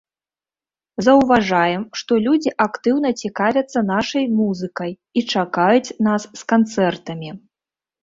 [1.07, 7.29] Заўважаем, што людзі актыўна цікавяцца нашай музыкай і чакаюць нас з канцэртамі.